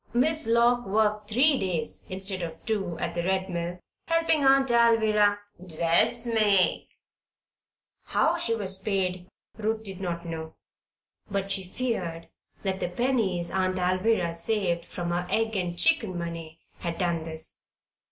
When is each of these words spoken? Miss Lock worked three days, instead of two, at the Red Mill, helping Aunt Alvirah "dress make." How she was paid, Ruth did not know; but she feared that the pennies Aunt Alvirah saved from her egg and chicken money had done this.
Miss 0.15 0.47
Lock 0.47 0.87
worked 0.87 1.29
three 1.29 1.59
days, 1.59 2.07
instead 2.09 2.41
of 2.41 2.65
two, 2.65 2.97
at 2.97 3.13
the 3.13 3.23
Red 3.23 3.51
Mill, 3.51 3.77
helping 4.07 4.43
Aunt 4.43 4.69
Alvirah 4.71 5.37
"dress 5.63 6.25
make." 6.25 6.89
How 8.05 8.35
she 8.35 8.55
was 8.55 8.81
paid, 8.81 9.29
Ruth 9.57 9.83
did 9.83 10.01
not 10.01 10.25
know; 10.25 10.55
but 11.29 11.51
she 11.51 11.61
feared 11.63 12.29
that 12.63 12.79
the 12.79 12.89
pennies 12.89 13.51
Aunt 13.51 13.77
Alvirah 13.77 14.33
saved 14.33 14.85
from 14.85 15.11
her 15.11 15.27
egg 15.29 15.55
and 15.55 15.77
chicken 15.77 16.17
money 16.17 16.57
had 16.79 16.97
done 16.97 17.21
this. 17.21 17.63